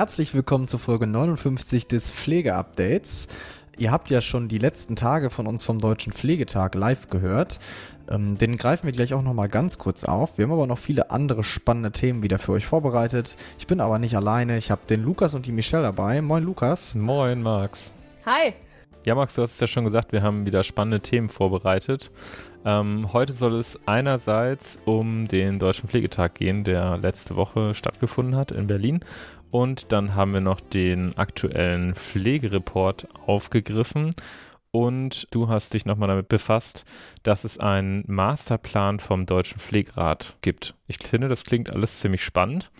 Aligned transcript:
Herzlich 0.00 0.32
willkommen 0.32 0.66
zur 0.66 0.80
Folge 0.80 1.06
59 1.06 1.86
des 1.86 2.10
Pflegeupdates. 2.10 3.26
Ihr 3.76 3.90
habt 3.90 4.08
ja 4.08 4.22
schon 4.22 4.48
die 4.48 4.56
letzten 4.56 4.96
Tage 4.96 5.28
von 5.28 5.46
uns 5.46 5.62
vom 5.62 5.78
Deutschen 5.78 6.14
Pflegetag 6.14 6.74
live 6.74 7.10
gehört. 7.10 7.58
Ähm, 8.08 8.38
den 8.38 8.56
greifen 8.56 8.86
wir 8.86 8.92
gleich 8.94 9.12
auch 9.12 9.20
nochmal 9.20 9.48
ganz 9.48 9.76
kurz 9.76 10.04
auf. 10.04 10.38
Wir 10.38 10.46
haben 10.46 10.52
aber 10.52 10.66
noch 10.66 10.78
viele 10.78 11.10
andere 11.10 11.44
spannende 11.44 11.92
Themen 11.92 12.22
wieder 12.22 12.38
für 12.38 12.52
euch 12.52 12.64
vorbereitet. 12.64 13.36
Ich 13.58 13.66
bin 13.66 13.82
aber 13.82 13.98
nicht 13.98 14.16
alleine. 14.16 14.56
Ich 14.56 14.70
habe 14.70 14.80
den 14.88 15.02
Lukas 15.02 15.34
und 15.34 15.44
die 15.44 15.52
Michelle 15.52 15.82
dabei. 15.82 16.22
Moin 16.22 16.44
Lukas. 16.44 16.94
Moin 16.94 17.42
Max. 17.42 17.92
Hi. 18.24 18.54
Ja 19.06 19.14
Max, 19.14 19.34
du 19.34 19.42
hast 19.42 19.54
es 19.54 19.60
ja 19.60 19.66
schon 19.66 19.84
gesagt, 19.84 20.12
wir 20.12 20.22
haben 20.22 20.44
wieder 20.44 20.62
spannende 20.62 21.00
Themen 21.00 21.30
vorbereitet. 21.30 22.10
Ähm, 22.66 23.14
heute 23.14 23.32
soll 23.32 23.54
es 23.54 23.80
einerseits 23.86 24.78
um 24.84 25.26
den 25.26 25.58
Deutschen 25.58 25.88
Pflegetag 25.88 26.34
gehen, 26.34 26.64
der 26.64 26.98
letzte 26.98 27.34
Woche 27.34 27.74
stattgefunden 27.74 28.36
hat 28.36 28.50
in 28.50 28.66
Berlin. 28.66 29.00
Und 29.50 29.90
dann 29.92 30.14
haben 30.14 30.34
wir 30.34 30.42
noch 30.42 30.60
den 30.60 31.16
aktuellen 31.16 31.94
Pflegereport 31.94 33.08
aufgegriffen. 33.26 34.14
Und 34.70 35.26
du 35.30 35.48
hast 35.48 35.72
dich 35.72 35.86
nochmal 35.86 36.08
damit 36.08 36.28
befasst, 36.28 36.84
dass 37.22 37.44
es 37.44 37.58
einen 37.58 38.04
Masterplan 38.06 39.00
vom 39.00 39.24
Deutschen 39.24 39.58
Pflegerat 39.58 40.36
gibt. 40.42 40.74
Ich 40.88 40.98
finde, 40.98 41.28
das 41.28 41.44
klingt 41.44 41.70
alles 41.70 42.00
ziemlich 42.00 42.22
spannend. 42.22 42.70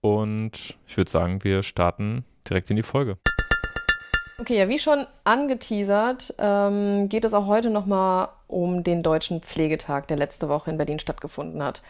Und 0.00 0.78
ich 0.86 0.96
würde 0.96 1.10
sagen, 1.10 1.42
wir 1.42 1.64
starten 1.64 2.24
direkt 2.48 2.70
in 2.70 2.76
die 2.76 2.84
Folge. 2.84 3.18
Okay, 4.40 4.56
ja, 4.56 4.68
wie 4.68 4.78
schon 4.78 5.04
angeteasert, 5.24 6.32
ähm, 6.38 7.08
geht 7.08 7.24
es 7.24 7.34
auch 7.34 7.46
heute 7.46 7.70
nochmal 7.70 8.28
um 8.46 8.84
den 8.84 9.02
Deutschen 9.02 9.40
Pflegetag, 9.42 10.06
der 10.06 10.16
letzte 10.16 10.48
Woche 10.48 10.70
in 10.70 10.78
Berlin 10.78 11.00
stattgefunden 11.00 11.60
hat. 11.60 11.82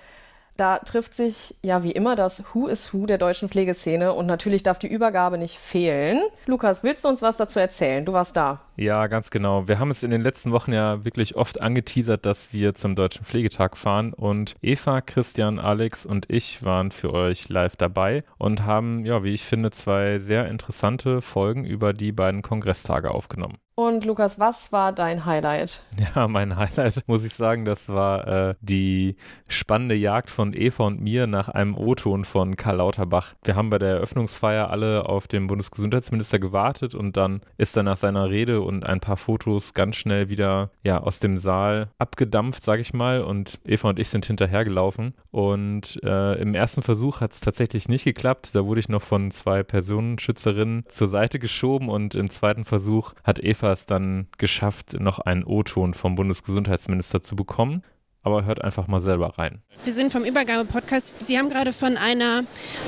Da 0.58 0.80
trifft 0.80 1.14
sich 1.14 1.54
ja 1.62 1.84
wie 1.84 1.92
immer 1.92 2.16
das 2.16 2.52
Who 2.52 2.66
is 2.66 2.92
Who 2.92 3.06
der 3.06 3.16
deutschen 3.16 3.48
Pflegeszene 3.48 4.12
und 4.12 4.26
natürlich 4.26 4.64
darf 4.64 4.80
die 4.80 4.88
Übergabe 4.88 5.38
nicht 5.38 5.56
fehlen. 5.56 6.20
Lukas, 6.46 6.82
willst 6.82 7.04
du 7.04 7.08
uns 7.08 7.22
was 7.22 7.36
dazu 7.36 7.60
erzählen? 7.60 8.04
Du 8.04 8.12
warst 8.12 8.36
da. 8.36 8.62
Ja, 8.74 9.06
ganz 9.06 9.30
genau. 9.30 9.68
Wir 9.68 9.78
haben 9.78 9.92
es 9.92 10.02
in 10.02 10.10
den 10.10 10.20
letzten 10.20 10.50
Wochen 10.50 10.72
ja 10.72 11.04
wirklich 11.04 11.36
oft 11.36 11.60
angeteasert, 11.60 12.26
dass 12.26 12.52
wir 12.52 12.74
zum 12.74 12.96
Deutschen 12.96 13.24
Pflegetag 13.24 13.76
fahren 13.76 14.12
und 14.12 14.56
Eva, 14.60 15.00
Christian, 15.00 15.60
Alex 15.60 16.04
und 16.04 16.26
ich 16.28 16.64
waren 16.64 16.90
für 16.90 17.12
euch 17.12 17.48
live 17.48 17.76
dabei 17.76 18.24
und 18.36 18.64
haben, 18.64 19.06
ja, 19.06 19.22
wie 19.22 19.34
ich 19.34 19.44
finde, 19.44 19.70
zwei 19.70 20.18
sehr 20.18 20.48
interessante 20.48 21.22
Folgen 21.22 21.64
über 21.64 21.92
die 21.92 22.10
beiden 22.10 22.42
Kongresstage 22.42 23.12
aufgenommen. 23.12 23.58
Und 23.78 24.04
Lukas, 24.04 24.40
was 24.40 24.72
war 24.72 24.92
dein 24.92 25.24
Highlight? 25.24 25.84
Ja, 26.14 26.26
mein 26.26 26.56
Highlight, 26.56 27.02
muss 27.06 27.24
ich 27.24 27.34
sagen, 27.34 27.64
das 27.64 27.88
war 27.88 28.26
äh, 28.26 28.54
die 28.60 29.16
spannende 29.48 29.94
Jagd 29.94 30.30
von 30.30 30.54
Eva 30.54 30.84
und 30.84 31.00
mir 31.00 31.26
nach 31.26 31.48
einem 31.48 31.76
O-Ton 31.76 32.24
von 32.24 32.56
Karl 32.56 32.76
Lauterbach. 32.78 33.34
Wir 33.44 33.56
haben 33.56 33.68
bei 33.68 33.78
der 33.78 33.90
Eröffnungsfeier 33.90 34.70
alle 34.70 35.06
auf 35.06 35.28
den 35.28 35.48
Bundesgesundheitsminister 35.48 36.38
gewartet 36.38 36.94
und 36.94 37.16
dann 37.16 37.40
ist 37.56 37.76
er 37.76 37.82
nach 37.82 37.98
seiner 37.98 38.30
Rede 38.30 38.62
und 38.62 38.86
ein 38.86 39.00
paar 39.00 39.16
Fotos 39.16 39.74
ganz 39.74 39.96
schnell 39.96 40.28
wieder 40.28 40.70
ja, 40.82 40.98
aus 40.98 41.18
dem 41.18 41.36
Saal 41.36 41.90
abgedampft, 41.98 42.64
sage 42.64 42.80
ich 42.80 42.94
mal. 42.94 43.22
Und 43.22 43.60
Eva 43.64 43.90
und 43.90 43.98
ich 43.98 44.08
sind 44.08 44.24
hinterhergelaufen. 44.24 45.14
Und 45.30 46.00
äh, 46.04 46.40
im 46.40 46.54
ersten 46.54 46.82
Versuch 46.82 47.20
hat 47.20 47.32
es 47.32 47.40
tatsächlich 47.40 47.88
nicht 47.88 48.04
geklappt. 48.04 48.54
Da 48.54 48.64
wurde 48.64 48.80
ich 48.80 48.88
noch 48.88 49.02
von 49.02 49.30
zwei 49.30 49.62
Personenschützerinnen 49.62 50.84
zur 50.88 51.08
Seite 51.08 51.38
geschoben 51.38 51.88
und 51.88 52.14
im 52.14 52.30
zweiten 52.30 52.64
Versuch 52.64 53.12
hat 53.24 53.40
Eva 53.40 53.67
es 53.72 53.86
dann 53.86 54.28
geschafft, 54.38 55.00
noch 55.00 55.18
einen 55.18 55.44
O-Ton 55.44 55.94
vom 55.94 56.14
Bundesgesundheitsminister 56.14 57.22
zu 57.22 57.36
bekommen. 57.36 57.82
Aber 58.24 58.44
hört 58.44 58.62
einfach 58.62 58.88
mal 58.88 59.00
selber 59.00 59.38
rein. 59.38 59.62
Wir 59.84 59.92
sind 59.92 60.12
vom 60.12 60.24
Übergabe-Podcast. 60.24 61.16
Sie 61.20 61.38
haben 61.38 61.48
gerade 61.48 61.72
von 61.72 61.96
einer 61.96 62.42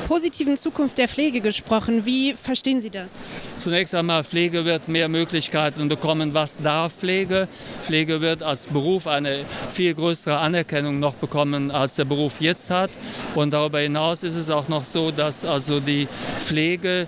positiven 0.08 0.56
Zukunft 0.56 0.98
der 0.98 1.08
Pflege 1.08 1.40
gesprochen. 1.40 2.04
Wie 2.04 2.34
verstehen 2.34 2.80
Sie 2.80 2.90
das? 2.90 3.16
Zunächst 3.56 3.94
einmal, 3.94 4.24
Pflege 4.24 4.64
wird 4.64 4.88
mehr 4.88 5.08
Möglichkeiten 5.08 5.88
bekommen. 5.88 6.34
Was 6.34 6.58
darf 6.60 6.92
Pflege? 6.92 7.46
Pflege 7.80 8.20
wird 8.20 8.42
als 8.42 8.66
Beruf 8.66 9.06
eine 9.06 9.44
viel 9.70 9.94
größere 9.94 10.36
Anerkennung 10.36 10.98
noch 10.98 11.14
bekommen, 11.14 11.70
als 11.70 11.94
der 11.94 12.06
Beruf 12.06 12.40
jetzt 12.40 12.68
hat. 12.68 12.90
Und 13.36 13.52
darüber 13.54 13.78
hinaus 13.78 14.24
ist 14.24 14.36
es 14.36 14.50
auch 14.50 14.68
noch 14.68 14.84
so, 14.84 15.12
dass 15.12 15.44
also 15.44 15.78
die 15.78 16.08
Pflege 16.40 17.06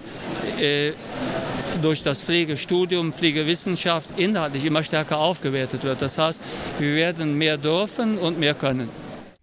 äh, 0.61 0.93
durch 1.82 2.03
das 2.03 2.22
Pflegestudium, 2.22 3.12
Pflegewissenschaft 3.12 4.19
inhaltlich 4.19 4.65
immer 4.65 4.82
stärker 4.82 5.19
aufgewertet 5.19 5.84
wird. 5.84 6.00
Das 6.00 6.19
heißt, 6.19 6.43
wir 6.78 6.94
werden 6.94 7.37
mehr 7.37 7.59
dürfen 7.59 8.19
und 8.19 8.38
mehr 8.38 8.54
können. 8.54 8.88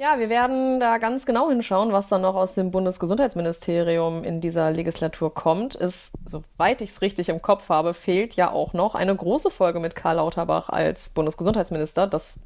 Ja, 0.01 0.17
wir 0.17 0.29
werden 0.29 0.79
da 0.79 0.97
ganz 0.97 1.25
genau 1.25 1.49
hinschauen, 1.49 1.91
was 1.91 2.07
dann 2.07 2.21
noch 2.21 2.35
aus 2.35 2.53
dem 2.53 2.71
Bundesgesundheitsministerium 2.71 4.23
in 4.23 4.39
dieser 4.39 4.71
Legislatur 4.71 5.33
kommt. 5.33 5.75
Ist, 5.75 6.13
soweit 6.25 6.79
ich 6.81 6.91
es 6.91 7.01
richtig 7.01 7.27
im 7.27 7.41
Kopf 7.41 7.67
habe, 7.67 7.93
fehlt 7.93 8.33
ja 8.35 8.49
auch 8.49 8.71
noch 8.71 8.95
eine 8.95 9.13
große 9.13 9.49
Folge 9.49 9.81
mit 9.81 9.97
Karl 9.97 10.15
Lauterbach 10.15 10.69
als 10.69 11.09
Bundesgesundheitsminister. 11.09 12.07
Das 12.07 12.39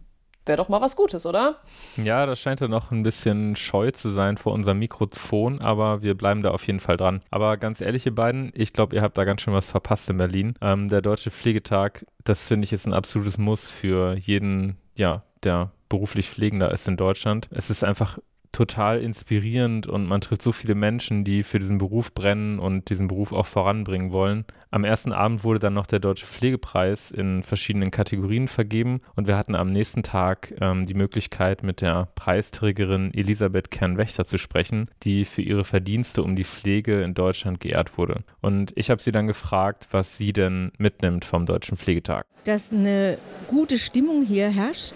wäre 0.45 0.57
doch 0.57 0.69
mal 0.69 0.81
was 0.81 0.95
Gutes, 0.95 1.25
oder? 1.25 1.57
Ja, 1.97 2.25
das 2.25 2.39
scheint 2.39 2.59
ja 2.59 2.67
noch 2.67 2.91
ein 2.91 3.03
bisschen 3.03 3.55
scheu 3.55 3.91
zu 3.91 4.09
sein 4.09 4.37
vor 4.37 4.53
unserem 4.53 4.79
Mikrofon, 4.79 5.61
aber 5.61 6.01
wir 6.01 6.15
bleiben 6.15 6.41
da 6.41 6.51
auf 6.51 6.65
jeden 6.67 6.79
Fall 6.79 6.97
dran. 6.97 7.21
Aber 7.31 7.57
ganz 7.57 7.81
ehrlich, 7.81 8.05
ihr 8.05 8.15
beiden, 8.15 8.51
ich 8.53 8.73
glaube, 8.73 8.95
ihr 8.95 9.01
habt 9.01 9.17
da 9.17 9.23
ganz 9.23 9.41
schön 9.41 9.53
was 9.53 9.69
verpasst 9.69 10.09
in 10.09 10.17
Berlin. 10.17 10.55
Ähm, 10.61 10.89
der 10.89 11.01
Deutsche 11.01 11.31
Pflegetag, 11.31 12.05
das 12.23 12.47
finde 12.47 12.65
ich 12.65 12.73
ist 12.73 12.85
ein 12.85 12.93
absolutes 12.93 13.37
Muss 13.37 13.69
für 13.69 14.15
jeden, 14.15 14.77
ja, 14.95 15.23
der 15.43 15.71
beruflich 15.89 16.29
Pflegender 16.29 16.71
ist 16.71 16.87
in 16.87 16.97
Deutschland. 16.97 17.47
Es 17.51 17.69
ist 17.69 17.83
einfach 17.83 18.17
total 18.53 19.01
inspirierend 19.01 19.87
und 19.87 20.05
man 20.07 20.21
trifft 20.21 20.43
so 20.43 20.51
viele 20.51 20.75
Menschen, 20.75 21.23
die 21.23 21.43
für 21.43 21.59
diesen 21.59 21.79
Beruf 21.79 22.13
brennen 22.13 22.59
und 22.59 22.89
diesen 22.89 23.07
Beruf 23.07 23.33
auch 23.33 23.47
voranbringen 23.47 24.11
wollen. 24.11 24.45
Am 24.69 24.83
ersten 24.85 25.11
Abend 25.11 25.43
wurde 25.43 25.59
dann 25.59 25.73
noch 25.73 25.87
der 25.87 25.99
Deutsche 25.99 26.25
Pflegepreis 26.25 27.11
in 27.11 27.43
verschiedenen 27.43 27.91
Kategorien 27.91 28.47
vergeben 28.47 29.01
und 29.15 29.27
wir 29.27 29.37
hatten 29.37 29.55
am 29.55 29.71
nächsten 29.71 30.03
Tag 30.03 30.53
ähm, 30.61 30.85
die 30.85 30.93
Möglichkeit, 30.93 31.63
mit 31.63 31.81
der 31.81 32.07
Preisträgerin 32.15 33.13
Elisabeth 33.13 33.71
Kernwächter 33.71 34.25
zu 34.25 34.37
sprechen, 34.37 34.87
die 35.01 35.25
für 35.25 35.41
ihre 35.41 35.63
Verdienste 35.63 36.23
um 36.23 36.35
die 36.35 36.43
Pflege 36.43 37.01
in 37.01 37.15
Deutschland 37.15 37.59
geehrt 37.59 37.97
wurde. 37.97 38.23
Und 38.41 38.71
ich 38.75 38.89
habe 38.89 39.01
sie 39.01 39.11
dann 39.11 39.27
gefragt, 39.27 39.87
was 39.91 40.17
sie 40.17 40.31
denn 40.31 40.71
mitnimmt 40.77 41.25
vom 41.25 41.47
Deutschen 41.47 41.75
Pflegetag. 41.75 42.25
Dass 42.43 42.71
eine 42.71 43.17
gute 43.47 43.79
Stimmung 43.79 44.23
hier 44.23 44.49
herrscht 44.49 44.95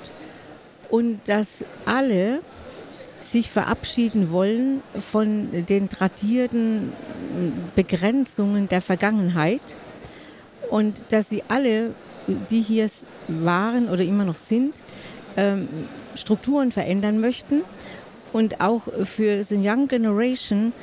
und 0.90 1.20
dass 1.26 1.66
alle 1.86 2.42
sich 3.32 3.50
verabschieden 3.50 4.32
wollen 4.32 4.82
von 5.00 5.66
den 5.68 5.90
tradierten 5.90 6.94
Begrenzungen 7.76 8.70
der 8.70 8.82
Vergangenheit 8.82 9.62
und 10.70 11.06
dass 11.10 11.30
sie 11.30 11.44
alle, 11.48 11.92
die 12.50 12.62
hier 12.62 12.90
waren 13.28 13.90
oder 13.90 14.04
immer 14.04 14.26
noch 14.26 14.38
sind, 14.38 14.74
ähm, 15.36 15.68
Strukturen 16.16 16.72
verändern 16.72 17.20
möchten 17.20 17.62
und 18.34 18.62
auch 18.62 18.84
für 19.04 19.44
the 19.44 19.58
Young 19.58 19.88
Generation 19.88 20.74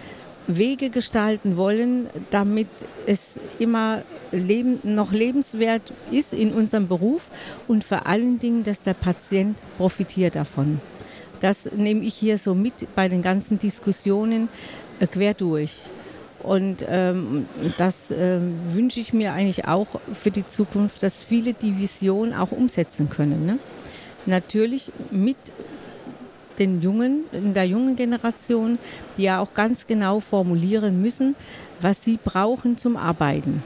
Wege 0.46 0.90
gestalten 0.90 1.56
wollen, 1.56 2.10
damit 2.30 2.68
es 3.06 3.40
immer 3.58 4.02
leben, 4.30 4.78
noch 4.82 5.12
lebenswert 5.12 5.92
ist 6.10 6.34
in 6.34 6.52
unserem 6.52 6.86
Beruf 6.86 7.30
und 7.66 7.82
vor 7.82 8.06
allen 8.06 8.38
Dingen, 8.38 8.62
dass 8.62 8.82
der 8.82 8.92
Patient 8.94 9.58
profitiert 9.78 10.36
davon. 10.36 10.80
Das 11.40 11.70
nehme 11.72 12.04
ich 12.04 12.14
hier 12.14 12.38
so 12.38 12.54
mit 12.54 12.94
bei 12.94 13.08
den 13.08 13.22
ganzen 13.22 13.58
Diskussionen 13.58 14.48
äh, 15.00 15.06
quer 15.06 15.34
durch. 15.34 15.80
Und 16.42 16.84
ähm, 16.88 17.46
das 17.78 18.10
äh, 18.10 18.38
wünsche 18.66 19.00
ich 19.00 19.14
mir 19.14 19.32
eigentlich 19.32 19.66
auch 19.66 19.86
für 20.12 20.30
die 20.30 20.46
Zukunft, 20.46 21.02
dass 21.02 21.24
viele 21.24 21.54
die 21.54 21.78
Vision 21.78 22.34
auch 22.34 22.52
umsetzen 22.52 23.08
können. 23.08 23.46
Ne? 23.46 23.58
Natürlich 24.26 24.92
mit 25.10 25.38
den 26.58 26.82
Jungen, 26.82 27.24
in 27.32 27.54
der 27.54 27.64
jungen 27.64 27.96
Generation, 27.96 28.78
die 29.16 29.24
ja 29.24 29.40
auch 29.40 29.54
ganz 29.54 29.86
genau 29.86 30.20
formulieren 30.20 31.00
müssen, 31.00 31.34
was 31.80 32.04
sie 32.04 32.18
brauchen 32.22 32.76
zum 32.76 32.96
Arbeiten, 32.96 33.62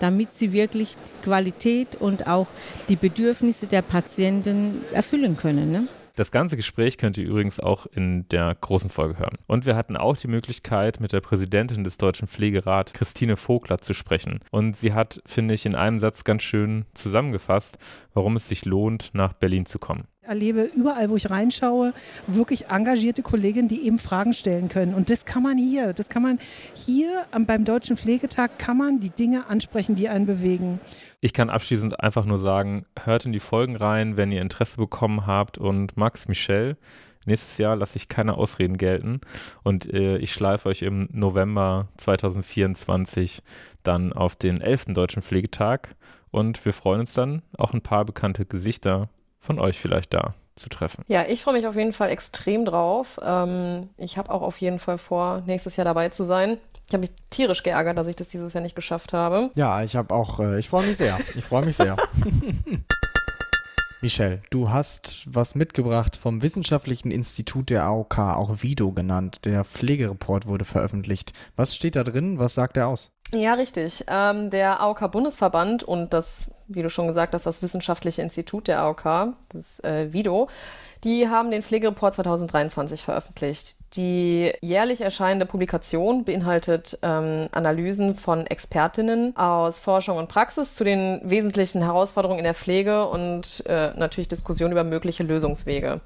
damit 0.00 0.34
sie 0.34 0.52
wirklich 0.52 0.96
die 0.96 1.24
Qualität 1.24 2.00
und 2.00 2.26
auch 2.26 2.46
die 2.88 2.96
Bedürfnisse 2.96 3.66
der 3.66 3.82
Patienten 3.82 4.82
erfüllen 4.92 5.36
können. 5.36 5.70
Ne? 5.70 5.88
Das 6.14 6.30
ganze 6.30 6.56
Gespräch 6.56 6.98
könnt 6.98 7.16
ihr 7.16 7.24
übrigens 7.24 7.58
auch 7.58 7.86
in 7.86 8.28
der 8.28 8.54
großen 8.54 8.90
Folge 8.90 9.18
hören. 9.18 9.38
Und 9.46 9.64
wir 9.64 9.76
hatten 9.76 9.96
auch 9.96 10.16
die 10.16 10.28
Möglichkeit, 10.28 11.00
mit 11.00 11.12
der 11.12 11.22
Präsidentin 11.22 11.84
des 11.84 11.96
Deutschen 11.96 12.26
Pflegerats, 12.26 12.92
Christine 12.92 13.36
Vogler, 13.36 13.78
zu 13.78 13.94
sprechen. 13.94 14.40
Und 14.50 14.76
sie 14.76 14.92
hat, 14.92 15.22
finde 15.24 15.54
ich, 15.54 15.64
in 15.64 15.74
einem 15.74 16.00
Satz 16.00 16.24
ganz 16.24 16.42
schön 16.42 16.84
zusammengefasst, 16.92 17.78
warum 18.12 18.36
es 18.36 18.48
sich 18.48 18.66
lohnt, 18.66 19.10
nach 19.14 19.32
Berlin 19.32 19.64
zu 19.64 19.78
kommen 19.78 20.04
erlebe 20.24 20.70
überall, 20.76 21.10
wo 21.10 21.16
ich 21.16 21.30
reinschaue, 21.30 21.92
wirklich 22.28 22.68
engagierte 22.68 23.22
Kolleginnen, 23.22 23.66
die 23.66 23.84
eben 23.84 23.98
Fragen 23.98 24.32
stellen 24.32 24.68
können. 24.68 24.94
Und 24.94 25.10
das 25.10 25.24
kann 25.24 25.42
man 25.42 25.58
hier, 25.58 25.92
das 25.92 26.08
kann 26.08 26.22
man 26.22 26.38
hier 26.74 27.26
beim 27.46 27.64
Deutschen 27.64 27.96
Pflegetag, 27.96 28.56
kann 28.58 28.76
man 28.76 29.00
die 29.00 29.10
Dinge 29.10 29.48
ansprechen, 29.48 29.96
die 29.96 30.08
einen 30.08 30.26
bewegen. 30.26 30.80
Ich 31.24 31.32
kann 31.32 31.50
abschließend 31.50 32.00
einfach 32.00 32.24
nur 32.24 32.38
sagen, 32.40 32.84
hört 33.00 33.26
in 33.26 33.32
die 33.32 33.38
Folgen 33.38 33.76
rein, 33.76 34.16
wenn 34.16 34.32
ihr 34.32 34.42
Interesse 34.42 34.76
bekommen 34.76 35.24
habt. 35.24 35.56
Und 35.56 35.96
Max 35.96 36.26
Michel, 36.26 36.76
nächstes 37.26 37.58
Jahr 37.58 37.76
lasse 37.76 37.96
ich 37.96 38.08
keine 38.08 38.36
Ausreden 38.36 38.76
gelten. 38.76 39.20
Und 39.62 39.88
äh, 39.94 40.16
ich 40.16 40.32
schleife 40.32 40.68
euch 40.68 40.82
im 40.82 41.08
November 41.12 41.86
2024 41.98 43.40
dann 43.84 44.12
auf 44.12 44.34
den 44.34 44.60
11. 44.60 44.86
Deutschen 44.86 45.22
Pflegetag. 45.22 45.94
Und 46.32 46.64
wir 46.64 46.72
freuen 46.72 46.98
uns 46.98 47.14
dann, 47.14 47.42
auch 47.56 47.72
ein 47.72 47.82
paar 47.82 48.04
bekannte 48.04 48.44
Gesichter 48.44 49.08
von 49.38 49.60
euch 49.60 49.78
vielleicht 49.78 50.12
da 50.14 50.34
zu 50.56 50.68
treffen. 50.70 51.04
Ja, 51.06 51.24
ich 51.28 51.44
freue 51.44 51.54
mich 51.54 51.68
auf 51.68 51.76
jeden 51.76 51.92
Fall 51.92 52.10
extrem 52.10 52.64
drauf. 52.64 53.20
Ähm, 53.22 53.90
ich 53.96 54.18
habe 54.18 54.28
auch 54.32 54.42
auf 54.42 54.60
jeden 54.60 54.80
Fall 54.80 54.98
vor, 54.98 55.44
nächstes 55.46 55.76
Jahr 55.76 55.84
dabei 55.84 56.08
zu 56.08 56.24
sein. 56.24 56.58
Ich 56.92 56.94
habe 56.94 57.08
mich 57.08 57.12
tierisch 57.30 57.62
geärgert, 57.62 57.96
dass 57.96 58.06
ich 58.06 58.16
das 58.16 58.28
dieses 58.28 58.52
Jahr 58.52 58.60
nicht 58.60 58.76
geschafft 58.76 59.14
habe. 59.14 59.48
Ja, 59.54 59.82
ich 59.82 59.96
habe 59.96 60.12
auch, 60.12 60.40
äh, 60.40 60.58
ich 60.58 60.68
freue 60.68 60.86
mich 60.86 60.98
sehr. 60.98 61.18
Ich 61.34 61.42
freue 61.42 61.64
mich 61.64 61.74
sehr. 61.74 61.96
Michelle, 64.02 64.42
du 64.50 64.68
hast 64.68 65.24
was 65.26 65.54
mitgebracht 65.54 66.18
vom 66.18 66.42
Wissenschaftlichen 66.42 67.10
Institut 67.10 67.70
der 67.70 67.84
AOK, 67.84 68.18
auch 68.18 68.62
VIDO 68.62 68.92
genannt. 68.92 69.46
Der 69.46 69.64
Pflegereport 69.64 70.46
wurde 70.46 70.66
veröffentlicht. 70.66 71.32
Was 71.56 71.74
steht 71.74 71.96
da 71.96 72.04
drin? 72.04 72.38
Was 72.38 72.52
sagt 72.52 72.76
er 72.76 72.88
aus? 72.88 73.10
Ja, 73.32 73.54
richtig. 73.54 74.04
Ähm, 74.08 74.50
der 74.50 74.80
AOK-Bundesverband 74.80 75.84
und 75.84 76.12
das, 76.12 76.50
wie 76.68 76.82
du 76.82 76.90
schon 76.90 77.06
gesagt 77.06 77.32
hast, 77.32 77.46
das 77.46 77.62
Wissenschaftliche 77.62 78.20
Institut 78.20 78.68
der 78.68 78.80
AOK, 78.80 79.34
das 79.48 79.80
äh, 79.80 80.12
VIDO, 80.12 80.50
die 81.04 81.28
haben 81.28 81.50
den 81.50 81.62
Pflegereport 81.62 82.14
2023 82.14 83.02
veröffentlicht. 83.02 83.76
Die 83.96 84.52
jährlich 84.62 85.00
erscheinende 85.00 85.46
Publikation 85.46 86.24
beinhaltet 86.24 86.98
ähm, 87.02 87.48
Analysen 87.52 88.14
von 88.14 88.46
Expertinnen 88.46 89.36
aus 89.36 89.80
Forschung 89.80 90.16
und 90.16 90.28
Praxis 90.28 90.74
zu 90.74 90.84
den 90.84 91.20
wesentlichen 91.24 91.82
Herausforderungen 91.82 92.38
in 92.38 92.44
der 92.44 92.54
Pflege 92.54 93.06
und 93.06 93.64
äh, 93.66 93.90
natürlich 93.96 94.28
Diskussionen 94.28 94.72
über 94.72 94.84
mögliche 94.84 95.24
Lösungswege. 95.24 96.00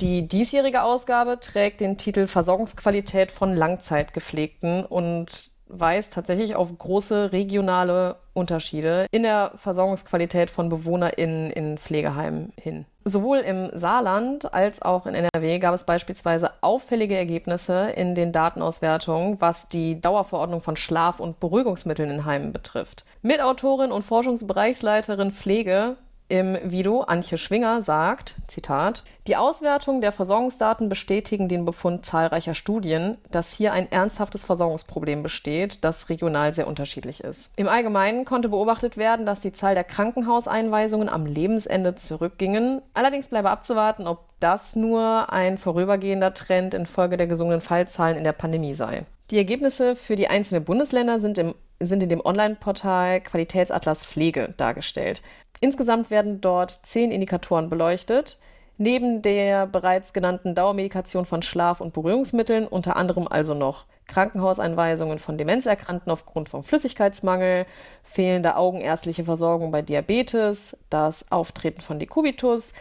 Die 0.00 0.28
diesjährige 0.28 0.82
Ausgabe 0.82 1.40
trägt 1.40 1.80
den 1.80 1.98
Titel 1.98 2.26
Versorgungsqualität 2.26 3.30
von 3.30 3.54
Langzeitgepflegten 3.54 4.84
und 4.84 5.50
weist 5.68 6.12
tatsächlich 6.12 6.56
auf 6.56 6.76
große 6.76 7.32
regionale 7.32 8.16
Unterschiede 8.40 9.06
in 9.12 9.22
der 9.22 9.52
Versorgungsqualität 9.54 10.50
von 10.50 10.68
BewohnerInnen 10.68 11.50
in 11.50 11.78
Pflegeheimen 11.78 12.52
hin. 12.60 12.86
Sowohl 13.04 13.38
im 13.38 13.70
Saarland 13.72 14.52
als 14.52 14.82
auch 14.82 15.06
in 15.06 15.14
NRW 15.14 15.58
gab 15.58 15.74
es 15.74 15.84
beispielsweise 15.84 16.50
auffällige 16.60 17.16
Ergebnisse 17.16 17.90
in 17.90 18.14
den 18.14 18.32
Datenauswertungen, 18.32 19.40
was 19.40 19.68
die 19.68 20.00
Dauerverordnung 20.00 20.60
von 20.60 20.76
Schlaf- 20.76 21.20
und 21.20 21.40
Beruhigungsmitteln 21.40 22.10
in 22.10 22.24
Heimen 22.24 22.52
betrifft. 22.52 23.04
Mitautorin 23.22 23.92
und 23.92 24.02
Forschungsbereichsleiterin 24.02 25.32
Pflege 25.32 25.96
im 26.30 26.56
Video 26.62 27.02
Antje 27.02 27.38
Schwinger 27.38 27.82
sagt, 27.82 28.36
Zitat, 28.46 29.02
die 29.26 29.36
Auswertung 29.36 30.00
der 30.00 30.12
Versorgungsdaten 30.12 30.88
bestätigen 30.88 31.48
den 31.48 31.64
Befund 31.64 32.06
zahlreicher 32.06 32.54
Studien, 32.54 33.18
dass 33.30 33.52
hier 33.52 33.72
ein 33.72 33.90
ernsthaftes 33.90 34.44
Versorgungsproblem 34.44 35.22
besteht, 35.22 35.84
das 35.84 36.08
regional 36.08 36.54
sehr 36.54 36.68
unterschiedlich 36.68 37.22
ist. 37.22 37.50
Im 37.56 37.68
Allgemeinen 37.68 38.24
konnte 38.24 38.48
beobachtet 38.48 38.96
werden, 38.96 39.26
dass 39.26 39.40
die 39.40 39.52
Zahl 39.52 39.74
der 39.74 39.84
Krankenhauseinweisungen 39.84 41.08
am 41.08 41.26
Lebensende 41.26 41.96
zurückgingen. 41.96 42.80
Allerdings 42.94 43.28
bleibe 43.28 43.50
abzuwarten, 43.50 44.06
ob 44.06 44.20
das 44.38 44.76
nur 44.76 45.32
ein 45.32 45.58
vorübergehender 45.58 46.32
Trend 46.32 46.74
infolge 46.74 47.16
der 47.16 47.26
gesungenen 47.26 47.60
Fallzahlen 47.60 48.16
in 48.16 48.24
der 48.24 48.32
Pandemie 48.32 48.74
sei. 48.74 49.04
Die 49.30 49.36
Ergebnisse 49.36 49.94
für 49.96 50.16
die 50.16 50.28
einzelnen 50.28 50.64
Bundesländer 50.64 51.20
sind, 51.20 51.38
im, 51.38 51.54
sind 51.80 52.02
in 52.02 52.08
dem 52.08 52.24
Online-Portal 52.24 53.20
Qualitätsatlas 53.22 54.04
Pflege 54.04 54.54
dargestellt. 54.56 55.22
Insgesamt 55.60 56.10
werden 56.10 56.40
dort 56.40 56.70
zehn 56.70 57.10
Indikatoren 57.10 57.70
beleuchtet. 57.70 58.38
Neben 58.78 59.20
der 59.20 59.66
bereits 59.66 60.12
genannten 60.12 60.54
Dauermedikation 60.54 61.26
von 61.26 61.42
Schlaf- 61.42 61.80
und 61.80 61.92
Berührungsmitteln 61.92 62.66
unter 62.66 62.96
anderem 62.96 63.28
also 63.28 63.52
noch 63.52 63.84
Krankenhauseinweisungen 64.06 65.18
von 65.18 65.38
Demenzerkrankten 65.38 66.10
aufgrund 66.10 66.48
von 66.48 66.62
Flüssigkeitsmangel, 66.62 67.66
fehlende 68.02 68.56
augenärztliche 68.56 69.24
Versorgung 69.24 69.70
bei 69.70 69.82
Diabetes, 69.82 70.76
das 70.88 71.30
Auftreten 71.30 71.80
von 71.80 71.98
Dekubitus, 71.98 72.72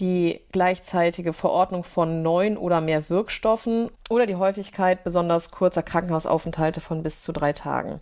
die 0.00 0.40
gleichzeitige 0.50 1.32
Verordnung 1.32 1.84
von 1.84 2.22
neun 2.22 2.56
oder 2.56 2.80
mehr 2.80 3.08
Wirkstoffen 3.08 3.90
oder 4.10 4.26
die 4.26 4.36
Häufigkeit 4.36 5.04
besonders 5.04 5.50
kurzer 5.50 5.82
Krankenhausaufenthalte 5.82 6.80
von 6.80 7.02
bis 7.02 7.22
zu 7.22 7.32
drei 7.32 7.52
Tagen. 7.52 8.00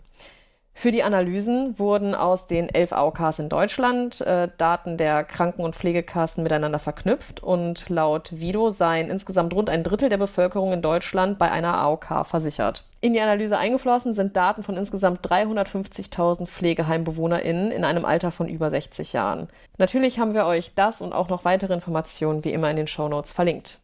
Für 0.75 0.91
die 0.91 1.03
Analysen 1.03 1.77
wurden 1.77 2.15
aus 2.15 2.47
den 2.47 2.67
elf 2.67 2.93
AOKs 2.93 3.39
in 3.39 3.47
Deutschland 3.47 4.21
äh, 4.21 4.49
Daten 4.57 4.97
der 4.97 5.23
Kranken- 5.23 5.61
und 5.61 5.75
Pflegekassen 5.75 6.43
miteinander 6.43 6.79
verknüpft 6.79 7.41
und 7.41 7.89
laut 7.89 8.31
Vido 8.33 8.69
seien 8.69 9.09
insgesamt 9.09 9.53
rund 9.53 9.69
ein 9.69 9.83
Drittel 9.83 10.09
der 10.09 10.17
Bevölkerung 10.17 10.73
in 10.73 10.81
Deutschland 10.81 11.37
bei 11.37 11.51
einer 11.51 11.75
AOK 11.75 12.25
versichert. 12.25 12.85
In 13.01 13.13
die 13.13 13.21
Analyse 13.21 13.57
eingeflossen 13.57 14.13
sind 14.13 14.35
Daten 14.35 14.63
von 14.63 14.75
insgesamt 14.75 15.25
350.000 15.27 16.47
PflegeheimbewohnerInnen 16.47 17.69
in 17.69 17.85
einem 17.85 18.03
Alter 18.03 18.31
von 18.31 18.49
über 18.49 18.69
60 18.69 19.13
Jahren. 19.13 19.49
Natürlich 19.77 20.19
haben 20.19 20.33
wir 20.33 20.45
euch 20.45 20.73
das 20.73 21.01
und 21.01 21.13
auch 21.13 21.29
noch 21.29 21.45
weitere 21.45 21.73
Informationen 21.73 22.43
wie 22.43 22.51
immer 22.51 22.71
in 22.71 22.77
den 22.77 22.87
Shownotes 22.87 23.31
verlinkt. 23.31 23.82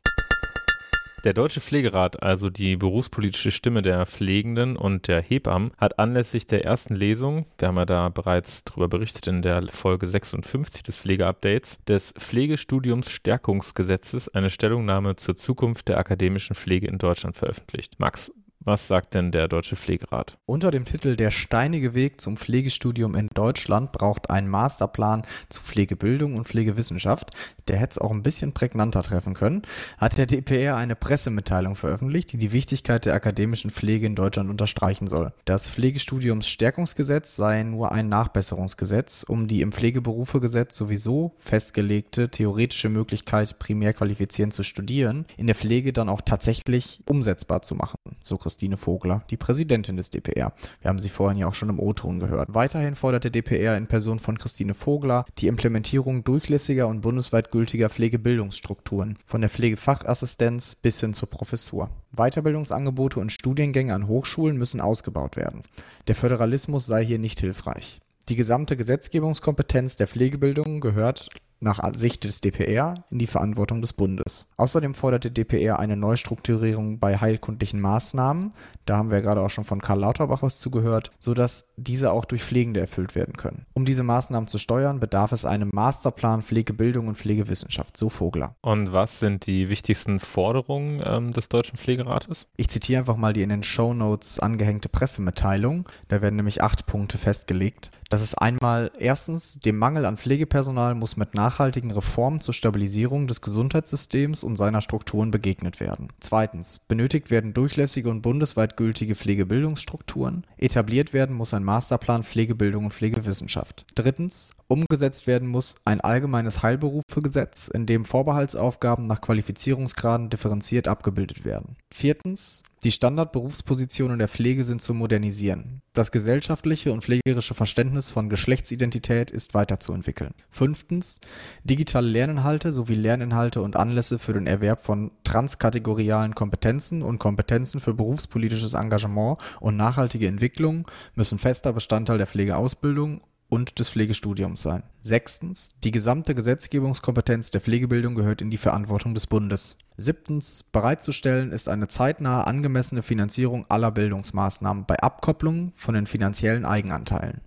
Der 1.26 1.34
Deutsche 1.34 1.60
Pflegerat, 1.60 2.24
also 2.24 2.50
die 2.50 2.78
berufspolitische 2.78 3.52
Stimme 3.52 3.82
der 3.82 4.06
Pflegenden 4.06 4.78
und 4.78 5.10
der 5.10 5.22
Hebammen, 5.22 5.72
hat 5.78 6.00
anlässlich 6.00 6.48
der 6.48 6.64
ersten 6.64 6.96
Lesung, 6.96 7.46
wir 7.58 7.68
haben 7.68 7.76
ja 7.76 7.86
da 7.86 8.08
bereits 8.08 8.64
darüber 8.64 8.88
berichtet 8.88 9.28
in 9.28 9.42
der 9.42 9.68
Folge 9.68 10.08
56 10.08 10.82
des 10.82 10.96
Pflegeupdates, 11.02 11.78
des 11.86 12.14
Pflegestudiums 12.18 13.12
Stärkungsgesetzes 13.12 14.30
eine 14.30 14.50
Stellungnahme 14.50 15.18
zur 15.18 15.36
Zukunft 15.36 15.90
der 15.90 15.98
akademischen 15.98 16.56
Pflege 16.56 16.88
in 16.88 16.98
Deutschland 16.98 17.36
veröffentlicht. 17.36 18.00
Max, 18.00 18.32
was 18.62 18.88
sagt 18.88 19.14
denn 19.14 19.32
der 19.32 19.48
Deutsche 19.48 19.76
Pflegerat? 19.76 20.38
Unter 20.46 20.70
dem 20.70 20.84
Titel 20.84 21.16
Der 21.16 21.32
steinige 21.32 21.94
Weg 21.94 22.20
zum 22.20 22.36
Pflegestudium 22.36 23.16
in 23.16 23.30
Deutschland 23.34 23.92
braucht 23.92 24.30
ein 24.30 24.50
Masterplan 24.50 25.24
zu 25.48 25.62
Pflegebildung 25.62 26.36
und 26.36 26.48
Pflegewissenschaft, 26.48 27.32
der 27.68 27.78
hätte 27.78 27.92
es 27.92 27.98
auch 27.98 28.12
ein 28.12 28.22
bisschen 28.22 28.54
prägnanter 28.54 29.02
treffen 29.02 29.34
können, 29.34 29.62
hat 29.98 30.18
der 30.18 30.26
DPR 30.26 30.76
eine 30.76 30.96
Pressemitteilung 30.96 31.76
veröffentlicht, 31.76 32.34
die 32.34 32.38
die 32.38 32.52
Wichtigkeit 32.52 33.06
der 33.06 33.14
akademischen 33.14 33.72
Pflege 33.72 34.06
in 34.06 34.16
Deutschland 34.16 34.50
unterstreichen 34.50 35.08
soll. 35.08 35.32
Das 35.46 35.70
Pflegestudiumsstärkungsgesetz 35.72 37.38
sei 37.38 37.64
nur 37.64 37.92
ein 37.92 38.10
Nachbesserungsgesetz, 38.10 39.24
um 39.24 39.48
die 39.48 39.62
im 39.62 39.72
Pflegeberufegesetz 39.72 40.76
sowieso 40.76 41.34
festgelegte 41.38 42.30
theoretische 42.30 42.90
Möglichkeit, 42.90 43.58
primär 43.58 43.94
qualifizierend 43.94 44.54
zu 44.54 44.64
studieren, 44.64 45.26
in 45.38 45.48
der 45.48 45.56
Pflege 45.56 45.94
dann 45.94 46.10
auch 46.10 46.22
tatsächlich 46.22 47.02
umsetzbar 47.06 47.62
zu 47.62 47.76
machen. 47.76 47.98
So 48.22 48.38
Christine 48.50 48.78
Vogler, 48.78 49.22
die 49.30 49.38
Präsidentin 49.38 49.96
des 49.96 50.10
DPR. 50.10 50.54
Wir 50.82 50.90
haben 50.90 50.98
sie 50.98 51.10
vorhin 51.10 51.38
ja 51.38 51.48
auch 51.48 51.54
schon 51.54 51.70
im 51.70 51.80
O-Ton 51.80 52.18
gehört. 52.18 52.48
Weiterhin 52.52 52.96
fordert 52.96 53.24
der 53.24 53.30
DPR 53.30 53.78
in 53.78 53.86
Person 53.86 54.18
von 54.18 54.40
Christine 54.40 54.74
Vogler 54.74 55.24
die 55.38 55.46
Implementierung 55.46 56.24
durchlässiger 56.24 56.88
und 56.88 57.02
bundesweit 57.02 57.52
gültiger 57.52 57.92
Pflegebildungsstrukturen, 57.92 59.20
von 59.28 59.42
der 59.42 59.52
Pflegefachassistenz 59.52 60.74
bis 60.74 61.00
hin 61.00 61.14
zur 61.14 61.30
Professur. 61.30 61.92
Weiterbildungsangebote 62.16 63.20
und 63.20 63.32
Studiengänge 63.32 63.94
an 63.94 64.08
Hochschulen 64.08 64.58
müssen 64.58 64.82
ausgebaut 64.82 65.36
werden. 65.36 65.62
Der 66.08 66.16
Föderalismus 66.16 66.88
sei 66.88 67.06
hier 67.06 67.20
nicht 67.20 67.40
hilfreich. 67.40 68.00
Die 68.30 68.36
gesamte 68.36 68.76
Gesetzgebungskompetenz 68.76 69.96
der 69.96 70.08
Pflegebildung 70.08 70.80
gehört 70.80 71.30
nach 71.60 71.80
Sicht 71.94 72.24
des 72.24 72.42
DPR 72.42 72.96
in 73.12 73.20
die 73.20 73.28
Verantwortung 73.28 73.82
des 73.82 73.94
Bundes. 73.94 74.48
Außerdem 74.58 74.94
fordert 74.94 75.24
der 75.26 75.32
DPR 75.32 75.80
eine 75.80 75.98
Neustrukturierung 75.98 77.00
bei 77.00 77.18
heilkundlichen 77.18 77.82
Maßnahmen, 77.82 78.54
da 78.90 78.98
haben 78.98 79.12
wir 79.12 79.22
gerade 79.22 79.42
auch 79.42 79.52
schon 79.52 79.66
von 79.66 79.82
Karl 79.82 80.00
Lauterbach 80.00 80.42
was 80.42 80.60
zugehört, 80.60 81.12
sodass 81.20 81.76
diese 81.78 82.12
auch 82.12 82.26
durch 82.26 82.44
Pflegende 82.44 82.80
erfüllt 82.80 83.14
werden 83.14 83.36
können. 83.38 83.68
Um 83.76 83.86
diese 83.86 84.02
Maßnahmen 84.02 84.48
zu 84.48 84.58
steuern, 84.58 85.00
bedarf 85.00 85.32
es 85.32 85.46
einem 85.46 85.70
Masterplan 85.72 86.42
Pflegebildung 86.42 87.08
und 87.08 87.16
Pflegewissenschaft, 87.16 87.96
so 87.96 88.10
Vogler. 88.10 88.56
Und 88.62 88.92
was 88.92 89.20
sind 89.20 89.46
die 89.46 89.70
wichtigsten 89.70 90.20
Forderungen 90.20 91.04
ähm, 91.06 91.34
des 91.34 91.50
Deutschen 91.50 91.78
Pflegerates? 91.78 92.48
Ich 92.58 92.70
zitiere 92.70 92.98
einfach 92.98 93.16
mal 93.16 93.32
die 93.32 93.44
in 93.44 93.50
den 93.50 93.62
Show 93.62 93.94
Notes 93.94 94.40
angehängte 94.40 94.90
Pressemitteilung. 94.90 95.88
Da 96.08 96.24
werden 96.24 96.38
nämlich 96.38 96.64
acht 96.64 96.88
Punkte 96.88 97.20
festgelegt. 97.20 97.92
Das 98.10 98.24
ist 98.24 98.34
einmal 98.34 98.92
erstens, 98.98 99.60
dem 99.60 99.78
Mangel 99.78 100.08
an 100.08 100.18
Pflegepersonal 100.18 100.96
muss 100.96 101.16
mit 101.16 101.36
nachhaltigen 101.50 101.90
Reformen 101.90 102.42
zur 102.42 102.54
Stabilisierung 102.54 103.26
des 103.26 103.42
Gesundheitssystems 103.42 104.44
und 104.44 104.56
seiner 104.56 104.82
Strukturen 104.82 105.32
begegnet 105.32 105.80
werden. 105.80 106.10
Zweitens, 106.20 106.78
benötigt 106.78 107.32
werden 107.32 107.56
durchlässige 107.56 108.10
und 108.10 108.22
bundesweit 108.22 108.78
gültige 108.78 109.16
Pflegebildungsstrukturen. 109.16 110.46
Etabliert 110.58 111.12
werden 111.12 111.36
muss 111.36 111.56
ein 111.56 111.64
Masterplan 111.64 112.24
Pflegebildung 112.24 112.86
und 112.86 112.94
Pflegewissenschaft. 112.94 113.88
Drittens, 113.96 114.52
umgesetzt 114.68 115.26
werden 115.26 115.48
muss 115.48 115.78
ein 115.86 116.02
allgemeines 116.02 116.62
Heilberufegesetz, 116.62 117.68
in 117.68 117.88
dem 117.88 118.06
Vorbehaltsaufgaben 118.06 119.08
nach 119.08 119.22
Qualifizierungsgraden 119.22 120.30
differenziert 120.30 120.88
abgebildet 120.88 121.46
werden. 121.46 121.78
Viertens, 121.92 122.64
die 122.84 122.92
Standardberufspositionen 122.94 124.20
der 124.20 124.30
Pflege 124.30 124.64
sind 124.64 124.82
zu 124.82 124.94
modernisieren. 124.94 125.82
Das 125.92 126.12
gesellschaftliche 126.12 126.94
und 126.94 127.04
pflegerische 127.04 127.54
Verständnis 127.54 128.10
von 128.10 128.30
Geschlechtsidentität 128.30 129.32
ist 129.32 129.54
weiterzuentwickeln. 129.54 130.34
Fünftens, 130.50 131.20
digitale 131.64 132.08
Lerninhalte 132.08 132.72
sowie 132.72 132.96
Lerninhalte 132.96 133.62
und 133.62 133.78
Anlässe 133.78 134.20
für 134.20 134.34
den 134.34 134.48
Erwerb 134.48 134.82
von 134.82 135.12
transkategorialen 135.24 136.36
Kompetenzen 136.36 137.02
und 137.02 137.20
Kompetenzen 137.20 137.80
für 137.80 137.94
berufspolitisches 137.94 138.74
Engagement 138.74 139.38
und 139.60 139.78
nachhaltige 139.78 140.28
Entwicklung 140.28 140.88
müssen 141.16 141.40
fester 141.40 141.74
Bestandteil 141.74 142.18
der 142.18 142.28
Pflegeausbildung 142.28 143.22
und 143.50 143.80
des 143.80 143.90
Pflegestudiums 143.90 144.62
sein. 144.62 144.84
Sechstens, 145.02 145.80
die 145.84 145.92
gesamte 145.92 146.36
Gesetzgebungskompetenz 146.36 147.52
der 147.52 147.62
Pflegebildung 147.62 148.16
gehört 148.16 148.42
in 148.42 148.52
die 148.52 148.58
Verantwortung 148.58 149.16
des 149.16 149.28
Bundes. 149.28 149.78
Siebtens, 149.98 150.64
bereitzustellen 150.64 151.52
ist 151.52 151.68
eine 151.68 151.88
zeitnahe 151.88 152.46
angemessene 152.46 153.02
Finanzierung 153.02 153.66
aller 153.70 153.92
Bildungsmaßnahmen 153.92 154.86
bei 154.86 155.00
Abkopplung 155.00 155.74
von 155.76 155.96
den 155.96 156.06
finanziellen 156.06 156.66
Eigenanteilen. 156.66 157.42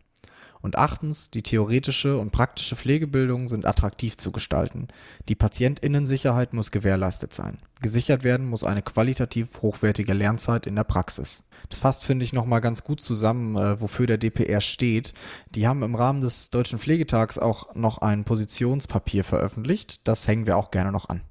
Und 0.62 0.78
achtens, 0.78 1.31
die 1.31 1.42
theoretische 1.42 2.16
und 2.16 2.31
praktische 2.31 2.76
Pflegebildung 2.76 3.49
sind 3.49 3.66
attraktiv 3.66 4.16
zu 4.16 4.31
gestalten. 4.31 4.88
Die 5.28 5.35
Patientinnensicherheit 5.35 6.52
muss 6.54 6.71
gewährleistet 6.71 7.35
sein. 7.35 7.59
Gesichert 7.83 8.23
werden 8.23 8.49
muss 8.49 8.62
eine 8.62 8.81
qualitativ 8.81 9.61
hochwertige 9.61 10.14
Lernzeit 10.14 10.69
in 10.69 10.76
der 10.76 10.85
Praxis. 10.85 11.45
Das 11.69 11.81
fasst, 11.81 12.04
finde 12.04 12.25
ich, 12.25 12.33
nochmal 12.33 12.61
ganz 12.61 12.85
gut 12.85 13.00
zusammen, 13.00 13.57
äh, 13.57 13.81
wofür 13.81 14.07
der 14.07 14.19
DPR 14.19 14.61
steht. 14.61 15.14
Die 15.50 15.66
haben 15.66 15.83
im 15.83 15.97
Rahmen 15.97 16.21
des 16.21 16.50
Deutschen 16.50 16.78
Pflegetags 16.78 17.38
auch 17.38 17.75
noch 17.75 17.99
ein 17.99 18.25
Positionspapier 18.25 19.25
veröffentlicht. 19.25 20.07
Das 20.07 20.28
hängen 20.28 20.47
wir 20.47 20.57
auch 20.57 20.71
gerne 20.71 20.92
noch 20.92 21.09
an. 21.09 21.23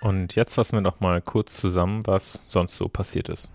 Und 0.00 0.34
jetzt 0.34 0.54
fassen 0.54 0.74
wir 0.74 0.80
noch 0.80 1.00
mal 1.00 1.20
kurz 1.20 1.56
zusammen, 1.56 2.06
was 2.06 2.42
sonst 2.46 2.76
so 2.76 2.88
passiert 2.88 3.28
ist. 3.28 3.50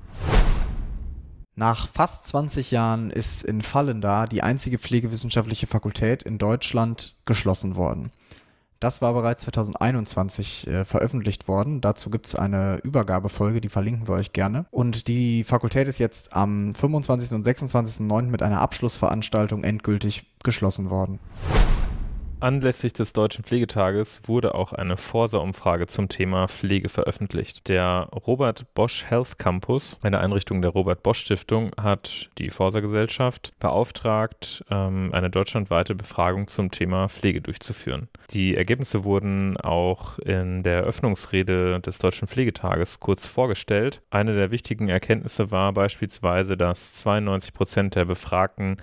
Nach 1.55 1.87
fast 1.87 2.25
20 2.27 2.71
Jahren 2.71 3.11
ist 3.11 3.43
in 3.43 3.61
Fallenda 3.61 4.25
die 4.25 4.41
einzige 4.41 4.79
pflegewissenschaftliche 4.79 5.67
Fakultät 5.67 6.23
in 6.23 6.39
Deutschland 6.39 7.13
geschlossen 7.25 7.75
worden. 7.75 8.11
Das 8.79 9.01
war 9.01 9.13
bereits 9.13 9.43
2021 9.43 10.67
äh, 10.67 10.83
veröffentlicht 10.83 11.47
worden. 11.47 11.79
Dazu 11.79 12.09
gibt 12.09 12.25
es 12.25 12.35
eine 12.35 12.79
Übergabefolge, 12.83 13.61
die 13.61 13.69
verlinken 13.69 14.09
wir 14.09 14.15
euch 14.15 14.33
gerne. 14.33 14.65
Und 14.71 15.07
die 15.07 15.45
Fakultät 15.45 15.87
ist 15.87 15.99
jetzt 15.99 16.35
am 16.35 16.73
25. 16.73 17.31
und 17.31 17.45
26.09. 17.45 18.23
mit 18.23 18.43
einer 18.43 18.59
Abschlussveranstaltung 18.59 19.63
endgültig 19.63 20.25
geschlossen 20.43 20.89
worden. 20.89 21.19
Anlässlich 22.43 22.91
des 22.91 23.13
Deutschen 23.13 23.45
Pflegetages 23.45 24.19
wurde 24.25 24.53
auch 24.53 24.73
eine 24.73 24.97
Forsa-Umfrage 24.97 25.87
zum 25.87 26.09
Thema 26.09 26.49
Pflege 26.49 26.89
veröffentlicht. 26.89 27.69
Der 27.69 28.09
Robert 28.27 28.65
Bosch 28.73 29.05
Health 29.05 29.39
Campus, 29.39 29.97
eine 30.03 30.19
Einrichtung 30.19 30.61
der 30.61 30.71
Robert 30.71 31.03
Bosch 31.03 31.19
Stiftung, 31.19 31.71
hat 31.81 32.29
die 32.39 32.49
Forsa-Gesellschaft 32.49 33.53
beauftragt, 33.59 34.65
ähm, 34.69 35.11
eine 35.13 35.29
deutschlandweite 35.29 35.95
Befragung 35.95 36.49
zum 36.49 36.69
Thema 36.69 37.07
Pflege 37.07 37.39
durchzuführen. 37.39 38.09
Die 38.31 38.57
Ergebnisse 38.57 39.05
wurden 39.05 39.55
auch 39.55 40.19
in 40.19 40.63
der 40.63 40.79
Eröffnungsrede 40.79 41.79
des 41.79 41.97
Deutschen 41.99 42.27
Pflegetages 42.27 42.99
kurz 42.99 43.25
vorgestellt. 43.25 44.01
Eine 44.09 44.35
der 44.35 44.51
wichtigen 44.51 44.89
Erkenntnisse 44.89 45.49
war 45.51 45.71
beispielsweise, 45.71 46.57
dass 46.57 46.91
92 46.91 47.53
Prozent 47.53 47.95
der 47.95 48.03
Befragten 48.03 48.79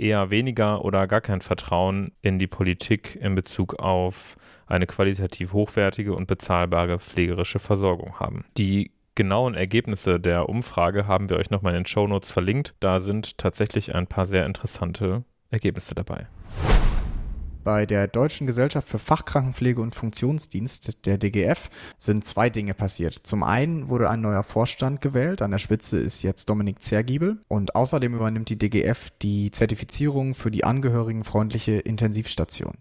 eher 0.00 0.30
weniger 0.30 0.84
oder 0.84 1.06
gar 1.06 1.20
kein 1.20 1.40
Vertrauen 1.40 2.12
in 2.22 2.38
die 2.38 2.46
Politik 2.46 3.16
in 3.20 3.34
Bezug 3.34 3.78
auf 3.78 4.36
eine 4.66 4.86
qualitativ 4.86 5.52
hochwertige 5.52 6.14
und 6.14 6.26
bezahlbare 6.26 6.98
pflegerische 6.98 7.58
Versorgung 7.58 8.18
haben. 8.18 8.44
Die 8.56 8.92
genauen 9.14 9.54
Ergebnisse 9.54 10.18
der 10.18 10.48
Umfrage 10.48 11.06
haben 11.06 11.28
wir 11.28 11.36
euch 11.36 11.50
nochmal 11.50 11.74
in 11.74 11.80
den 11.80 11.86
Show 11.86 12.06
Notes 12.06 12.30
verlinkt. 12.30 12.74
Da 12.80 13.00
sind 13.00 13.36
tatsächlich 13.38 13.94
ein 13.94 14.06
paar 14.06 14.26
sehr 14.26 14.46
interessante 14.46 15.24
Ergebnisse 15.50 15.94
dabei. 15.94 16.26
Bei 17.72 17.86
der 17.86 18.08
Deutschen 18.08 18.48
Gesellschaft 18.48 18.88
für 18.88 18.98
Fachkrankenpflege 18.98 19.80
und 19.80 19.94
Funktionsdienst, 19.94 21.06
der 21.06 21.18
DGF, 21.18 21.70
sind 21.96 22.24
zwei 22.24 22.50
Dinge 22.50 22.74
passiert. 22.74 23.14
Zum 23.14 23.44
einen 23.44 23.88
wurde 23.88 24.10
ein 24.10 24.20
neuer 24.20 24.42
Vorstand 24.42 25.00
gewählt, 25.00 25.40
an 25.40 25.52
der 25.52 25.60
Spitze 25.60 26.00
ist 26.00 26.22
jetzt 26.22 26.50
Dominik 26.50 26.82
Zergiebel 26.82 27.38
und 27.46 27.76
außerdem 27.76 28.12
übernimmt 28.12 28.48
die 28.48 28.58
DGF 28.58 29.10
die 29.22 29.52
Zertifizierung 29.52 30.34
für 30.34 30.50
die 30.50 30.64
angehörigenfreundliche 30.64 31.74
Intensivstation. 31.78 32.74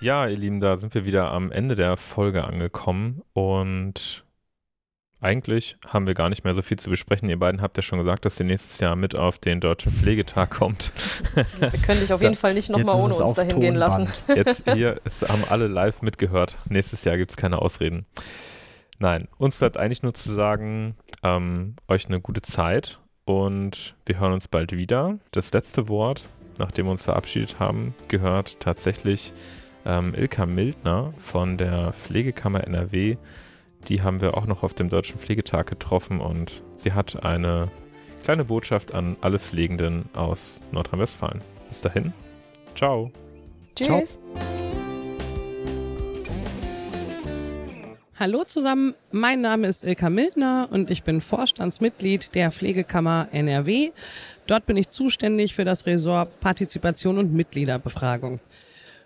Ja, 0.00 0.26
ihr 0.26 0.36
Lieben, 0.36 0.58
da 0.58 0.76
sind 0.76 0.92
wir 0.94 1.06
wieder 1.06 1.30
am 1.30 1.52
Ende 1.52 1.76
der 1.76 1.96
Folge 1.96 2.42
angekommen 2.42 3.22
und 3.34 4.24
eigentlich 5.20 5.76
haben 5.86 6.06
wir 6.06 6.14
gar 6.14 6.28
nicht 6.28 6.44
mehr 6.44 6.54
so 6.54 6.62
viel 6.62 6.78
zu 6.78 6.90
besprechen. 6.90 7.28
Ihr 7.28 7.38
beiden 7.38 7.60
habt 7.60 7.76
ja 7.76 7.82
schon 7.82 7.98
gesagt, 7.98 8.24
dass 8.24 8.40
ihr 8.40 8.46
nächstes 8.46 8.80
Jahr 8.80 8.96
mit 8.96 9.16
auf 9.16 9.38
den 9.38 9.60
Deutschen 9.60 9.92
Pflegetag 9.92 10.50
kommt. 10.50 10.92
Wir 11.34 11.70
können 11.82 12.00
dich 12.00 12.12
auf 12.12 12.22
jeden 12.22 12.36
Fall 12.36 12.54
nicht 12.54 12.70
nochmal 12.70 12.96
ohne 12.96 13.14
uns 13.14 13.36
dahin 13.36 13.60
gehen 13.60 13.74
lassen. 13.74 14.08
Jetzt 14.34 14.64
hier 14.72 15.00
es 15.04 15.22
haben 15.22 15.44
alle 15.50 15.66
live 15.66 16.02
mitgehört. 16.02 16.56
Nächstes 16.68 17.04
Jahr 17.04 17.16
gibt 17.18 17.30
es 17.30 17.36
keine 17.36 17.60
Ausreden. 17.60 18.06
Nein, 18.98 19.28
uns 19.38 19.56
bleibt 19.56 19.78
eigentlich 19.78 20.02
nur 20.02 20.14
zu 20.14 20.30
sagen, 20.30 20.96
ähm, 21.22 21.76
euch 21.88 22.06
eine 22.06 22.20
gute 22.20 22.42
Zeit 22.42 22.98
und 23.24 23.94
wir 24.06 24.20
hören 24.20 24.32
uns 24.32 24.48
bald 24.48 24.72
wieder. 24.72 25.18
Das 25.32 25.52
letzte 25.52 25.88
Wort, 25.88 26.24
nachdem 26.58 26.86
wir 26.86 26.92
uns 26.92 27.02
verabschiedet 27.02 27.60
haben, 27.60 27.94
gehört 28.08 28.60
tatsächlich 28.60 29.32
ähm, 29.86 30.14
Ilka 30.14 30.46
Mildner 30.46 31.14
von 31.18 31.56
der 31.56 31.92
Pflegekammer 31.92 32.64
NRW 32.64 33.16
die 33.88 34.02
haben 34.02 34.20
wir 34.20 34.36
auch 34.36 34.46
noch 34.46 34.62
auf 34.62 34.74
dem 34.74 34.88
Deutschen 34.88 35.18
Pflegetag 35.18 35.66
getroffen 35.66 36.20
und 36.20 36.62
sie 36.76 36.92
hat 36.92 37.24
eine 37.24 37.68
kleine 38.22 38.44
Botschaft 38.44 38.94
an 38.94 39.16
alle 39.20 39.38
Pflegenden 39.38 40.04
aus 40.14 40.60
Nordrhein-Westfalen. 40.72 41.40
Bis 41.68 41.80
dahin, 41.80 42.12
ciao. 42.74 43.10
Tschüss. 43.74 44.18
Ciao. 44.18 44.60
Hallo 48.20 48.44
zusammen, 48.44 48.94
mein 49.12 49.40
Name 49.40 49.66
ist 49.66 49.82
Ilka 49.82 50.10
Mildner 50.10 50.68
und 50.70 50.90
ich 50.90 51.04
bin 51.04 51.22
Vorstandsmitglied 51.22 52.34
der 52.34 52.52
Pflegekammer 52.52 53.28
NRW. 53.32 53.92
Dort 54.46 54.66
bin 54.66 54.76
ich 54.76 54.90
zuständig 54.90 55.54
für 55.54 55.64
das 55.64 55.86
Ressort 55.86 56.38
Partizipation 56.38 57.16
und 57.16 57.32
Mitgliederbefragung. 57.32 58.38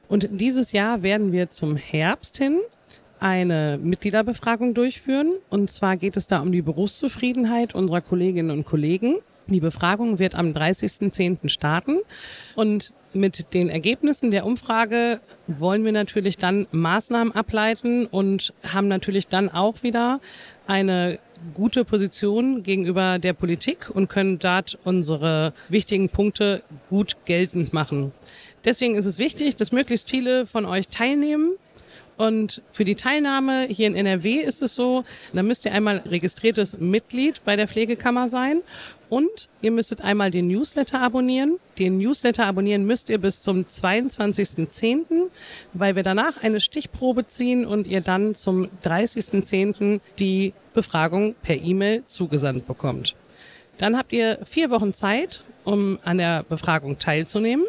Und 0.09 0.29
dieses 0.33 0.73
Jahr 0.73 1.05
werden 1.05 1.31
wir 1.31 1.51
zum 1.51 1.77
Herbst 1.77 2.39
hin 2.39 2.59
eine 3.21 3.79
Mitgliederbefragung 3.83 4.75
durchführen. 4.75 5.33
Und 5.51 5.71
zwar 5.71 5.97
geht 5.97 6.17
es 6.17 6.27
da 6.27 6.41
um 6.41 6.53
die 6.53 6.63
Berufszufriedenheit 6.63 7.75
unserer 7.75 8.01
Kolleginnen 8.01 8.51
und 8.51 8.65
Kollegen. 8.65 9.17
Die 9.47 9.61
Befragung 9.61 10.19
wird 10.19 10.35
am 10.35 10.53
30.10. 10.53 11.51
starten 11.51 11.99
und 12.55 12.93
mit 13.13 13.53
den 13.53 13.69
Ergebnissen 13.69 14.31
der 14.31 14.47
Umfrage 14.47 15.21
wollen 15.47 15.85
wir 15.85 15.93
natürlich 15.93 16.39
dann 16.39 16.67
Maßnahmen 16.73 17.35
ableiten 17.35 18.07
und 18.07 18.55
haben 18.67 18.89
natürlich 18.89 19.29
dann 19.29 19.51
auch 19.51 19.83
wieder 19.83 20.21
eine 20.67 21.19
gute 21.53 21.85
Position 21.85 22.63
gegenüber 22.63 23.19
der 23.19 23.35
Politik 23.35 23.91
und 23.93 24.09
können 24.09 24.39
dort 24.39 24.79
unsere 24.85 25.53
wichtigen 25.69 26.09
Punkte 26.09 26.63
gut 26.89 27.17
geltend 27.27 27.73
machen. 27.73 28.13
Deswegen 28.65 28.95
ist 28.95 29.05
es 29.05 29.19
wichtig, 29.19 29.57
dass 29.57 29.73
möglichst 29.73 30.09
viele 30.09 30.47
von 30.47 30.65
euch 30.65 30.89
teilnehmen 30.89 31.53
Und 32.17 32.63
für 32.71 32.85
die 32.85 32.95
Teilnahme 32.95 33.67
hier 33.69 33.89
in 33.89 33.97
NRW 33.97 34.35
ist 34.35 34.63
es 34.63 34.75
so, 34.75 35.05
da 35.33 35.43
müsst 35.43 35.65
ihr 35.65 35.73
einmal 35.73 35.99
registriertes 36.07 36.79
Mitglied 36.79 37.45
bei 37.45 37.57
der 37.57 37.67
Pflegekammer 37.67 38.29
sein 38.29 38.63
und 39.09 39.49
ihr 39.63 39.71
müsstet 39.71 40.03
einmal 40.03 40.31
den 40.31 40.49
Newsletter 40.49 41.01
abonnieren. 41.01 41.59
Den 41.79 41.99
Newsletter 41.99 42.47
abonnieren 42.47 42.85
müsst 42.87 43.09
ihr 43.09 43.19
bis 43.19 43.43
zum 43.43 43.63
22.10., 43.65 45.31
weil 45.73 45.97
wir 45.97 46.03
danach 46.03 46.43
eine 46.43 46.61
Stichprobe 46.61 47.27
ziehen 47.27 47.67
und 47.67 47.87
ihr 47.87 48.01
dann 48.01 48.35
zum 48.35 48.69
30.10. 48.85 50.01
die 50.19 50.53
Befragung 50.73 51.35
per 51.43 51.57
E-Mail 51.57 52.05
zugesandt 52.07 52.67
bekommt. 52.67 53.15
Dann 53.79 53.97
habt 53.97 54.13
ihr 54.13 54.39
vier 54.45 54.71
Wochen 54.71 54.95
Zeit, 54.95 55.45
um 55.65 55.99
an 56.05 56.19
der 56.19 56.45
Befragung 56.45 56.99
teilzunehmen. 56.99 57.65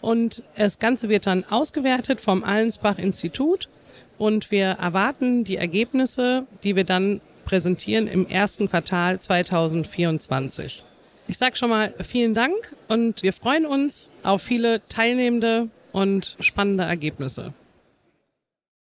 Und 0.00 0.42
das 0.56 0.78
Ganze 0.78 1.08
wird 1.08 1.26
dann 1.26 1.44
ausgewertet 1.44 2.20
vom 2.20 2.44
Allensbach-Institut 2.44 3.68
und 4.16 4.50
wir 4.50 4.66
erwarten 4.80 5.44
die 5.44 5.56
Ergebnisse, 5.56 6.46
die 6.62 6.76
wir 6.76 6.84
dann 6.84 7.20
präsentieren 7.44 8.06
im 8.06 8.26
ersten 8.26 8.68
Quartal 8.68 9.18
2024. 9.20 10.84
Ich 11.28 11.38
sage 11.38 11.56
schon 11.56 11.70
mal 11.70 11.94
vielen 12.00 12.34
Dank 12.34 12.54
und 12.88 13.22
wir 13.22 13.32
freuen 13.32 13.66
uns 13.66 14.08
auf 14.22 14.42
viele 14.42 14.86
teilnehmende 14.88 15.68
und 15.92 16.36
spannende 16.40 16.84
Ergebnisse. 16.84 17.52